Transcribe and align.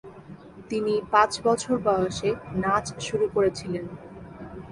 তিনি 0.69 0.93
পাঁচ 1.11 1.31
বছর 1.43 1.75
বয়সে 1.85 2.29
নাচ 2.55 2.85
শুরু 2.99 3.25
করেছিলেন। 3.35 3.85